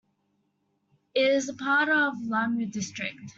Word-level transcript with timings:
It 1.13 1.31
is 1.31 1.47
a 1.47 1.53
part 1.53 1.87
of 1.89 2.15
Lamu 2.23 2.65
District. 2.65 3.21